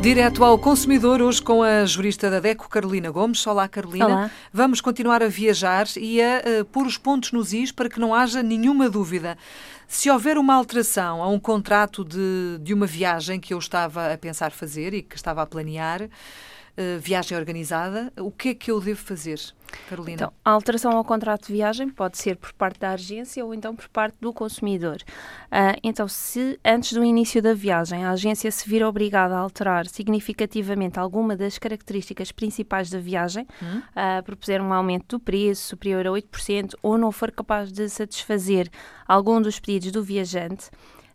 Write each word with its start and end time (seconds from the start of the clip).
Direto 0.00 0.42
ao 0.42 0.58
consumidor, 0.58 1.20
hoje 1.20 1.42
com 1.42 1.62
a 1.62 1.84
jurista 1.84 2.30
da 2.30 2.40
DECO, 2.40 2.70
Carolina 2.70 3.10
Gomes. 3.10 3.46
Olá, 3.46 3.68
Carolina. 3.68 4.06
Olá. 4.06 4.30
Vamos 4.50 4.80
continuar 4.80 5.22
a 5.22 5.28
viajar 5.28 5.86
e 5.94 6.22
a 6.22 6.42
uh, 6.62 6.64
pôr 6.64 6.86
os 6.86 6.96
pontos 6.96 7.32
nos 7.32 7.52
is 7.52 7.70
para 7.70 7.90
que 7.90 8.00
não 8.00 8.14
haja 8.14 8.42
nenhuma 8.42 8.88
dúvida. 8.88 9.36
Se 9.86 10.08
houver 10.08 10.38
uma 10.38 10.54
alteração 10.54 11.22
a 11.22 11.28
um 11.28 11.38
contrato 11.38 12.02
de, 12.02 12.58
de 12.62 12.72
uma 12.72 12.86
viagem 12.86 13.38
que 13.38 13.52
eu 13.52 13.58
estava 13.58 14.10
a 14.10 14.16
pensar 14.16 14.52
fazer 14.52 14.94
e 14.94 15.02
que 15.02 15.16
estava 15.16 15.42
a 15.42 15.46
planear, 15.46 16.08
uh, 16.76 16.98
viagem 17.00 17.36
organizada, 17.36 18.12
o 18.18 18.30
que 18.30 18.50
é 18.50 18.54
que 18.54 18.70
eu 18.70 18.80
devo 18.80 19.00
fazer? 19.00 19.40
Carolina. 19.88 20.14
Então, 20.14 20.32
a 20.44 20.50
alteração 20.50 20.92
ao 20.92 21.04
contrato 21.04 21.46
de 21.46 21.52
viagem 21.52 21.88
pode 21.88 22.18
ser 22.18 22.36
por 22.36 22.52
parte 22.52 22.80
da 22.80 22.90
agência 22.90 23.44
ou 23.44 23.54
então 23.54 23.74
por 23.74 23.88
parte 23.88 24.16
do 24.20 24.32
consumidor. 24.32 24.96
Uh, 25.46 25.78
então, 25.82 26.08
se 26.08 26.58
antes 26.64 26.92
do 26.92 27.04
início 27.04 27.40
da 27.40 27.54
viagem 27.54 28.04
a 28.04 28.10
agência 28.10 28.50
se 28.50 28.68
vir 28.68 28.84
obrigada 28.84 29.34
a 29.34 29.38
alterar 29.38 29.86
significativamente 29.86 30.98
alguma 30.98 31.36
das 31.36 31.58
características 31.58 32.32
principais 32.32 32.90
da 32.90 32.98
viagem, 32.98 33.46
hum. 33.62 33.78
uh, 33.78 34.22
propuser 34.24 34.60
um 34.60 34.72
aumento 34.72 35.16
do 35.16 35.20
preço 35.20 35.68
superior 35.68 36.06
a 36.06 36.10
8% 36.10 36.74
ou 36.82 36.98
não 36.98 37.12
for 37.12 37.30
capaz 37.30 37.72
de 37.72 37.88
satisfazer 37.88 38.68
algum 39.06 39.40
dos 39.40 39.58
pedidos 39.58 39.92
do 39.92 40.02
viajante, 40.02 40.68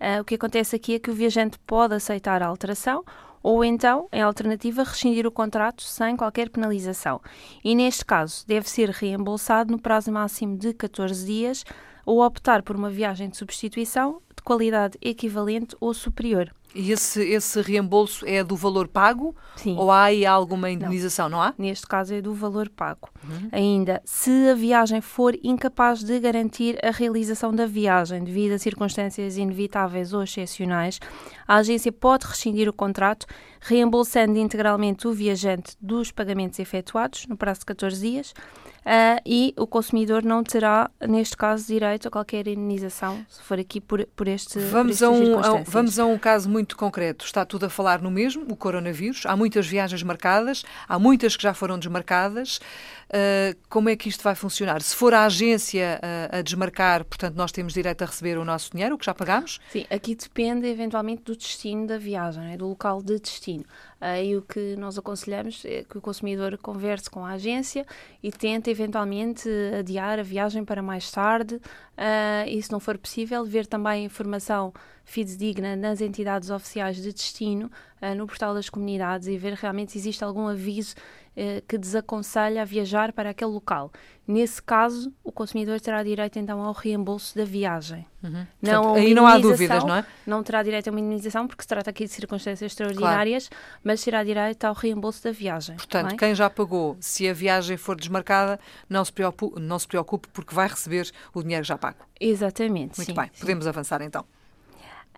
uh, 0.00 0.20
o 0.20 0.24
que 0.24 0.34
acontece 0.34 0.76
aqui 0.76 0.94
é 0.94 0.98
que 0.98 1.10
o 1.10 1.14
viajante 1.14 1.58
pode 1.60 1.94
aceitar 1.94 2.42
a 2.42 2.46
alteração 2.46 3.04
ou 3.42 3.64
então, 3.64 4.08
em 4.12 4.22
alternativa, 4.22 4.82
rescindir 4.82 5.26
o 5.26 5.30
contrato 5.30 5.82
sem 5.82 6.16
qualquer 6.16 6.50
penalização. 6.50 7.20
E 7.64 7.74
neste 7.74 8.04
caso, 8.04 8.44
deve 8.46 8.68
ser 8.68 8.90
reembolsado 8.90 9.72
no 9.72 9.80
prazo 9.80 10.12
máximo 10.12 10.56
de 10.56 10.74
14 10.74 11.24
dias 11.24 11.64
ou 12.04 12.24
optar 12.24 12.62
por 12.62 12.76
uma 12.76 12.90
viagem 12.90 13.28
de 13.28 13.36
substituição 13.36 14.20
de 14.36 14.42
qualidade 14.42 14.98
equivalente 15.00 15.76
ou 15.80 15.94
superior. 15.94 16.52
E 16.74 16.92
esse, 16.92 17.22
esse 17.22 17.60
reembolso 17.60 18.24
é 18.26 18.44
do 18.44 18.54
valor 18.54 18.86
pago? 18.86 19.34
Sim. 19.56 19.76
Ou 19.76 19.90
há 19.90 20.04
aí 20.04 20.24
alguma 20.24 20.70
indenização, 20.70 21.28
não, 21.28 21.38
não 21.38 21.42
há? 21.42 21.54
Neste 21.58 21.86
caso 21.86 22.14
é 22.14 22.20
do 22.20 22.32
valor 22.32 22.68
pago. 22.68 23.08
Uhum. 23.24 23.48
Ainda, 23.50 24.00
se 24.04 24.30
a 24.48 24.54
viagem 24.54 25.00
for 25.00 25.36
incapaz 25.42 26.02
de 26.02 26.18
garantir 26.20 26.78
a 26.84 26.90
realização 26.90 27.52
da 27.52 27.66
viagem 27.66 28.22
devido 28.22 28.52
a 28.52 28.58
circunstâncias 28.58 29.36
inevitáveis 29.36 30.12
ou 30.12 30.22
excepcionais, 30.22 31.00
a 31.46 31.56
agência 31.56 31.90
pode 31.90 32.26
rescindir 32.26 32.68
o 32.68 32.72
contrato, 32.72 33.26
reembolsando 33.60 34.38
integralmente 34.38 35.08
o 35.08 35.12
viajante 35.12 35.76
dos 35.80 36.12
pagamentos 36.12 36.58
efetuados 36.58 37.26
no 37.26 37.36
prazo 37.36 37.60
de 37.60 37.66
14 37.66 38.00
dias, 38.00 38.34
Uh, 38.80 39.20
e 39.26 39.52
o 39.58 39.66
consumidor 39.66 40.24
não 40.24 40.42
terá, 40.42 40.90
neste 41.06 41.36
caso, 41.36 41.66
direito 41.66 42.08
a 42.08 42.10
qualquer 42.10 42.48
indenização, 42.48 43.24
se 43.28 43.42
for 43.42 43.58
aqui 43.58 43.78
por, 43.78 44.06
por 44.16 44.26
este 44.26 44.58
vamos 44.58 44.98
por 44.98 45.04
a 45.04 45.10
um, 45.10 45.38
a, 45.38 45.62
Vamos 45.66 45.98
a 45.98 46.06
um 46.06 46.16
caso 46.16 46.48
muito 46.48 46.59
concreto. 46.76 47.24
Está 47.24 47.44
tudo 47.44 47.66
a 47.66 47.70
falar 47.70 48.00
no 48.00 48.10
mesmo, 48.10 48.44
o 48.50 48.56
coronavírus. 48.56 49.24
Há 49.26 49.36
muitas 49.36 49.66
viagens 49.66 50.02
marcadas, 50.02 50.64
há 50.88 50.98
muitas 50.98 51.36
que 51.36 51.42
já 51.42 51.54
foram 51.54 51.78
desmarcadas. 51.78 52.60
Uh, 53.08 53.58
como 53.68 53.88
é 53.88 53.96
que 53.96 54.08
isto 54.08 54.22
vai 54.22 54.36
funcionar? 54.36 54.80
Se 54.82 54.94
for 54.94 55.12
a 55.12 55.24
agência 55.24 56.00
uh, 56.00 56.38
a 56.38 56.42
desmarcar, 56.42 57.04
portanto, 57.04 57.34
nós 57.34 57.50
temos 57.50 57.72
direito 57.72 58.02
a 58.02 58.06
receber 58.06 58.38
o 58.38 58.44
nosso 58.44 58.70
dinheiro, 58.70 58.94
o 58.94 58.98
que 58.98 59.04
já 59.04 59.12
pagamos? 59.12 59.58
Sim, 59.70 59.84
aqui 59.90 60.14
depende 60.14 60.68
eventualmente 60.68 61.22
do 61.24 61.34
destino 61.34 61.86
da 61.88 61.98
viagem, 61.98 62.52
é? 62.52 62.56
do 62.56 62.68
local 62.68 63.02
de 63.02 63.18
destino. 63.18 63.64
Aí 64.00 64.34
o 64.36 64.42
que 64.42 64.76
nós 64.76 64.96
aconselhamos 64.96 65.62
é 65.64 65.84
que 65.84 65.98
o 65.98 66.00
consumidor 66.00 66.56
converse 66.56 67.10
com 67.10 67.24
a 67.26 67.32
agência 67.32 67.84
e 68.22 68.32
tente 68.32 68.70
eventualmente 68.70 69.48
adiar 69.78 70.18
a 70.18 70.22
viagem 70.22 70.64
para 70.64 70.80
mais 70.80 71.10
tarde 71.10 71.56
uh, 71.56 72.48
e, 72.48 72.62
se 72.62 72.72
não 72.72 72.80
for 72.80 72.96
possível, 72.96 73.44
ver 73.44 73.66
também 73.66 73.92
a 73.92 74.06
informação 74.06 74.72
fidedigna 75.10 75.74
nas 75.74 76.00
entidades 76.00 76.50
oficiais 76.50 76.96
de 76.96 77.12
destino, 77.12 77.70
uh, 78.00 78.14
no 78.14 78.26
portal 78.26 78.54
das 78.54 78.70
comunidades 78.70 79.26
e 79.26 79.36
ver 79.36 79.54
realmente 79.54 79.92
se 79.92 79.98
existe 79.98 80.22
algum 80.22 80.46
aviso 80.46 80.94
uh, 81.36 81.60
que 81.66 81.76
desaconselha 81.76 82.62
a 82.62 82.64
viajar 82.64 83.12
para 83.12 83.30
aquele 83.30 83.50
local. 83.50 83.90
Nesse 84.26 84.62
caso, 84.62 85.12
o 85.24 85.32
consumidor 85.32 85.80
terá 85.80 86.04
direito 86.04 86.38
então 86.38 86.62
ao 86.62 86.72
reembolso 86.72 87.36
da 87.36 87.44
viagem. 87.44 88.06
Uhum. 88.22 88.46
Não 88.62 88.82
Portanto, 88.82 89.04
aí 89.04 89.12
não 89.12 89.26
há 89.26 89.36
dúvidas, 89.38 89.82
não 89.82 89.96
é? 89.96 90.04
Não 90.24 90.42
terá 90.44 90.62
direito 90.62 90.86
a 90.86 90.90
uma 90.92 91.00
indenização 91.00 91.48
porque 91.48 91.62
se 91.62 91.68
trata 91.68 91.90
aqui 91.90 92.04
de 92.04 92.10
circunstâncias 92.10 92.70
extraordinárias, 92.70 93.48
claro. 93.48 93.80
mas 93.82 94.04
terá 94.04 94.22
direito 94.22 94.64
ao 94.64 94.74
reembolso 94.74 95.24
da 95.24 95.32
viagem. 95.32 95.74
Portanto, 95.74 96.12
é? 96.12 96.16
quem 96.16 96.36
já 96.36 96.48
pagou, 96.48 96.96
se 97.00 97.28
a 97.28 97.34
viagem 97.34 97.76
for 97.76 97.96
desmarcada, 97.96 98.60
não 98.88 99.04
se 99.04 99.12
preocupe, 99.12 99.60
não 99.60 99.78
se 99.78 99.88
preocupe 99.88 100.28
porque 100.32 100.54
vai 100.54 100.68
receber 100.68 101.10
o 101.34 101.42
dinheiro 101.42 101.64
já 101.64 101.76
pago. 101.76 101.98
Exatamente. 102.20 102.96
Muito 102.96 103.08
sim, 103.08 103.14
bem, 103.14 103.28
sim. 103.32 103.40
podemos 103.40 103.66
avançar 103.66 104.00
então. 104.02 104.24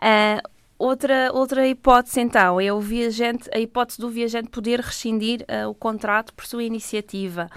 Uh, 0.00 0.40
outra, 0.78 1.30
outra 1.32 1.66
hipótese, 1.68 2.20
então, 2.20 2.60
é 2.60 2.72
o 2.72 2.80
viajante, 2.80 3.50
a 3.52 3.58
hipótese 3.58 4.00
do 4.00 4.08
viajante 4.08 4.48
poder 4.48 4.80
rescindir 4.80 5.42
uh, 5.42 5.68
o 5.68 5.74
contrato 5.74 6.32
por 6.32 6.46
sua 6.46 6.64
iniciativa. 6.64 7.48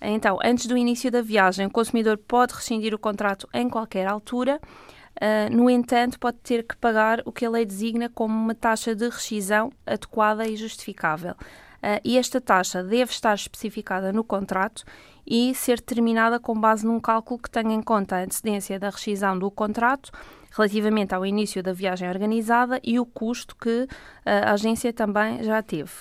Então, 0.00 0.38
antes 0.42 0.66
do 0.66 0.76
início 0.78 1.10
da 1.10 1.20
viagem, 1.20 1.66
o 1.66 1.70
consumidor 1.70 2.16
pode 2.16 2.54
rescindir 2.54 2.94
o 2.94 2.98
contrato 2.98 3.46
em 3.52 3.68
qualquer 3.68 4.06
altura. 4.06 4.58
Uh, 5.16 5.54
no 5.54 5.68
entanto, 5.68 6.18
pode 6.18 6.38
ter 6.38 6.62
que 6.62 6.74
pagar 6.76 7.20
o 7.26 7.32
que 7.32 7.44
a 7.44 7.50
lei 7.50 7.66
designa 7.66 8.08
como 8.08 8.34
uma 8.34 8.54
taxa 8.54 8.94
de 8.94 9.06
rescisão 9.06 9.70
adequada 9.84 10.48
e 10.48 10.56
justificável. 10.56 11.34
Uh, 11.82 12.00
e 12.04 12.18
esta 12.18 12.40
taxa 12.40 12.82
deve 12.82 13.10
estar 13.10 13.34
especificada 13.34 14.12
no 14.12 14.22
contrato 14.22 14.84
e 15.26 15.54
ser 15.54 15.76
determinada 15.76 16.38
com 16.38 16.58
base 16.58 16.86
num 16.86 17.00
cálculo 17.00 17.40
que 17.40 17.50
tenha 17.50 17.72
em 17.72 17.82
conta 17.82 18.16
a 18.16 18.22
antecedência 18.22 18.78
da 18.78 18.90
rescisão 18.90 19.38
do 19.38 19.50
contrato 19.50 20.10
relativamente 20.52 21.14
ao 21.14 21.24
início 21.24 21.62
da 21.62 21.72
viagem 21.72 22.08
organizada 22.08 22.80
e 22.82 22.98
o 22.98 23.06
custo 23.06 23.54
que 23.56 23.86
a 24.24 24.52
agência 24.52 24.92
também 24.92 25.42
já 25.44 25.62
teve. 25.62 25.92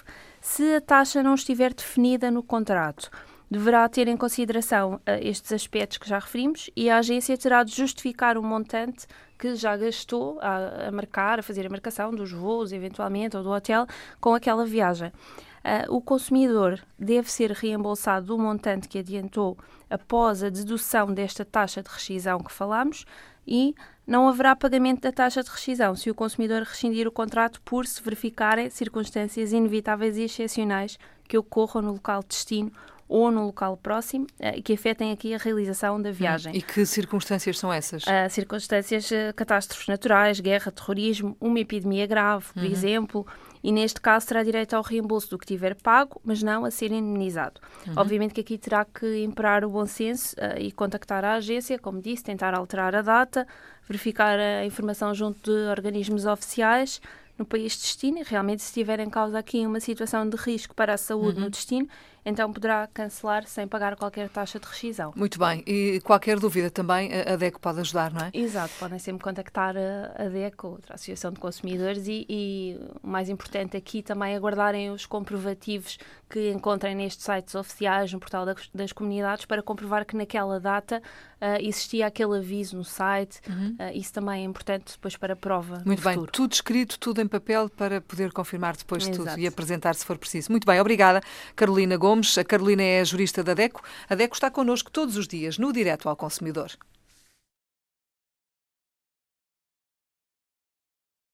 Se 0.42 0.76
a 0.76 0.82
taxa 0.82 1.22
não 1.22 1.36
estiver 1.36 1.74
definida 1.74 2.32
no 2.32 2.42
contrato, 2.42 3.12
deverá 3.50 3.88
ter 3.90 4.08
em 4.08 4.16
consideração 4.16 4.96
uh, 4.96 5.02
estes 5.22 5.52
aspectos 5.52 5.98
que 5.98 6.08
já 6.08 6.20
referimos 6.20 6.70
e 6.76 6.90
a 6.90 6.98
agência 6.98 7.38
terá 7.38 7.64
de 7.64 7.76
justificar 7.76 8.38
o 8.38 8.44
montante 8.44 9.08
que 9.38 9.56
já 9.56 9.76
gastou 9.76 10.40
a, 10.42 10.88
a 10.88 10.92
marcar, 10.92 11.40
a 11.40 11.44
fazer 11.44 11.66
a 11.66 11.70
marcação 11.70 12.12
dos 12.12 12.32
voos, 12.32 12.72
eventualmente, 12.74 13.38
ou 13.38 13.44
do 13.44 13.50
hotel, 13.50 13.88
com 14.20 14.34
aquela 14.36 14.66
viagem. 14.66 15.12
Uh, 15.60 15.94
o 15.94 16.02
consumidor 16.02 16.80
deve 16.98 17.30
ser 17.30 17.52
reembolsado 17.52 18.28
do 18.28 18.38
montante 18.38 18.88
que 18.88 19.00
adiantou 19.00 19.58
após 19.90 20.44
a 20.44 20.50
dedução 20.50 21.14
desta 21.14 21.44
taxa 21.44 21.84
de 21.84 21.90
rescisão 21.90 22.40
que 22.40 22.52
falamos 22.52 23.06
e 23.46 23.76
não 24.08 24.28
haverá 24.28 24.56
pagamento 24.56 25.02
da 25.02 25.12
taxa 25.12 25.44
de 25.44 25.50
rescisão 25.50 25.96
se 25.96 26.10
o 26.10 26.16
consumidor 26.16 26.64
rescindir 26.64 27.08
o 27.08 27.12
contrato 27.12 27.62
por 27.62 27.86
se 27.86 28.02
verificarem 28.02 28.70
circunstâncias 28.70 29.52
inevitáveis 29.52 30.18
e 30.18 30.24
excepcionais 30.24 30.98
que 31.28 31.38
ocorram 31.38 31.82
no 31.82 31.94
local 31.94 32.22
de 32.22 32.30
destino 32.30 32.72
ou 33.10 33.32
no 33.32 33.48
local 33.48 33.76
próximo 33.76 34.28
uh, 34.40 34.62
que 34.62 34.74
afetem 34.74 35.12
aqui 35.12 35.34
a 35.34 35.38
realização 35.38 36.00
da 36.00 36.12
viagem. 36.12 36.54
Hum, 36.54 36.58
e 36.58 36.62
que 36.62 36.86
circunstâncias 36.86 37.58
são 37.58 37.74
essas? 37.74 38.04
Uh, 38.04 38.30
circunstâncias, 38.30 39.10
uh, 39.10 39.34
catástrofes 39.36 39.88
naturais, 39.88 40.40
guerra, 40.40 40.72
terrorismo, 40.72 41.36
uma 41.42 41.60
epidemia 41.60 42.06
grave, 42.06 42.46
por 42.54 42.62
uhum. 42.62 42.70
exemplo, 42.70 43.28
e 43.64 43.72
neste 43.72 44.00
caso 44.00 44.28
terá 44.28 44.44
direito 44.44 44.76
ao 44.76 44.84
reembolso 44.84 45.32
do 45.32 45.40
que 45.40 45.48
tiver 45.48 45.76
pago, 45.76 46.22
mas 46.24 46.44
não 46.44 46.64
a 46.64 46.72
ser 46.72 46.92
indemnizado. 46.92 47.60
Uhum. 47.88 47.94
Obviamente 47.98 48.36
que 48.36 48.42
aqui 48.42 48.58
terá 48.60 48.86
que 48.86 49.24
imperar 49.24 49.66
o 49.66 49.70
bom 49.70 49.88
senso 49.88 50.36
uh, 50.36 50.60
e 50.60 50.72
contactar 50.72 51.26
a 51.26 51.34
agência, 51.34 51.80
como 51.80 52.00
disse, 52.00 52.24
tentar 52.24 52.54
alterar 52.54 52.94
a 52.94 53.02
data, 53.02 53.48
verificar 53.88 54.40
a 54.40 54.64
informação 54.66 55.16
junto 55.16 55.52
de 55.52 55.68
organismos 55.68 56.28
oficiais 56.28 57.02
no 57.40 57.46
país 57.46 57.74
de 57.74 57.80
destino 57.80 58.20
e 58.20 58.24
realmente 58.24 58.62
se 58.62 58.68
estiver 58.68 59.00
em 59.00 59.10
causa 59.10 59.40
aqui 59.40 59.66
uma 59.66 59.80
situação 59.80 60.28
de 60.28 60.36
risco 60.36 60.76
para 60.76 60.94
a 60.94 60.98
saúde 60.98 61.38
uhum. 61.38 61.46
no 61.46 61.50
destino, 61.50 61.88
então 62.26 62.52
poderá 62.52 62.88
cancelar 62.88 63.46
sem 63.46 63.68
pagar 63.68 63.96
qualquer 63.96 64.30
taxa 64.30 64.60
de 64.60 64.68
rescisão. 64.68 65.14
Muito 65.16 65.40
bem. 65.40 65.64
E 65.66 66.00
qualquer 66.04 66.40
dúvida 66.40 66.70
também, 66.70 67.10
a 67.14 67.36
DECO 67.36 67.60
pode 67.60 67.80
ajudar, 67.80 68.12
não 68.12 68.26
é? 68.26 68.32
Exato. 68.34 68.74
Podem 68.80 69.00
sempre 69.00 69.24
contactar 69.24 69.76
a 69.78 70.30
DECO, 70.30 70.68
outra 70.68 70.96
Associação 70.96 71.32
de 71.32 71.40
Consumidores, 71.40 72.08
e, 72.08 72.26
e 72.30 72.80
o 73.04 73.08
mais 73.08 73.30
importante 73.30 73.78
aqui 73.78 74.02
também 74.02 74.36
aguardarem 74.36 74.92
os 74.92 75.06
comprovativos 75.06 75.98
que 76.30 76.52
encontrem 76.52 76.96
nestes 76.96 77.26
sites 77.26 77.56
oficiais, 77.56 78.14
no 78.14 78.20
portal 78.20 78.46
das, 78.46 78.70
das 78.74 78.92
comunidades, 78.92 79.46
para 79.46 79.64
comprovar 79.64 80.06
que 80.06 80.16
naquela 80.16 80.60
data 80.60 81.02
uh, 81.42 81.60
existia 81.60 82.06
aquele 82.06 82.38
aviso 82.38 82.78
no 82.78 82.84
site. 82.84 83.40
Uhum. 83.50 83.76
Uh, 83.80 83.98
isso 83.98 84.14
também 84.14 84.42
é 84.42 84.46
importante 84.46 84.94
depois 84.94 85.18
para 85.18 85.34
a 85.34 85.36
prova. 85.36 85.82
Muito 85.86 86.04
bem. 86.04 86.14
Futuro. 86.14 86.32
Tudo 86.32 86.54
escrito, 86.54 87.00
tudo 87.00 87.22
em 87.22 87.28
papel, 87.28 87.70
para 87.70 88.00
poder 88.02 88.32
confirmar 88.32 88.76
depois 88.78 89.08
Exato. 89.08 89.18
tudo 89.18 89.40
e 89.40 89.48
apresentar 89.48 89.96
se 89.96 90.06
for 90.06 90.18
preciso. 90.18 90.52
Muito 90.52 90.66
bem. 90.66 90.80
Obrigada, 90.80 91.22
Carolina 91.56 91.98
Gomes. 91.98 92.09
Gomes. 92.10 92.36
A 92.40 92.44
Carolina 92.44 92.82
é 92.82 93.02
a 93.02 93.04
jurista 93.04 93.44
da 93.44 93.54
DECO. 93.54 93.84
A 94.10 94.16
DECO 94.16 94.34
está 94.34 94.50
connosco 94.50 94.90
todos 94.90 95.16
os 95.16 95.28
dias 95.28 95.60
no 95.60 95.72
Direto 95.72 96.10
ao 96.10 96.16
Consumidor. 96.16 96.72